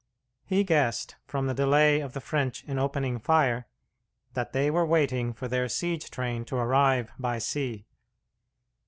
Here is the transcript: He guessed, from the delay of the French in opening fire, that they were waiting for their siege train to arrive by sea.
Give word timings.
He 0.47 0.63
guessed, 0.63 1.17
from 1.27 1.45
the 1.45 1.53
delay 1.53 1.99
of 1.99 2.13
the 2.13 2.21
French 2.21 2.63
in 2.63 2.79
opening 2.79 3.19
fire, 3.19 3.67
that 4.33 4.51
they 4.51 4.71
were 4.71 4.83
waiting 4.83 5.31
for 5.31 5.47
their 5.47 5.69
siege 5.69 6.09
train 6.09 6.43
to 6.45 6.55
arrive 6.55 7.11
by 7.19 7.37
sea. 7.37 7.85